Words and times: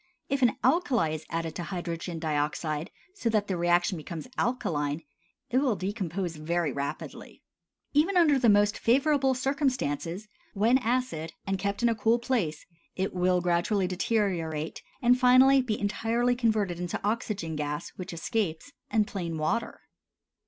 If 0.29 0.41
an 0.41 0.57
alkali 0.63 1.09
is 1.13 1.27
added 1.29 1.53
to 1.53 1.63
hydrogen 1.65 2.17
dioxide 2.17 2.89
so 3.13 3.29
that 3.29 3.45
the 3.45 3.55
reaction 3.55 3.97
becomes 3.97 4.27
alkaline, 4.35 5.03
it 5.51 5.59
will 5.59 5.75
decompose 5.75 6.37
very 6.37 6.71
rapidly. 6.71 7.43
Even 7.93 8.17
under 8.17 8.39
the 8.39 8.49
most 8.49 8.79
favorable 8.79 9.35
circumstances 9.35 10.27
(when 10.55 10.79
acid, 10.79 11.33
and 11.45 11.59
kept 11.59 11.83
in 11.83 11.89
a 11.89 11.93
cool 11.93 12.17
place) 12.17 12.65
it 12.95 13.13
will 13.13 13.41
gradually 13.41 13.85
deteriorate, 13.85 14.81
and 15.03 15.19
finally 15.19 15.61
be 15.61 15.79
entirely 15.79 16.33
converted 16.35 16.79
into 16.79 16.99
oxygen 17.03 17.55
gas, 17.55 17.89
which 17.89 18.11
escapes, 18.11 18.71
and 18.89 19.05
plain 19.05 19.37
water. 19.37 19.81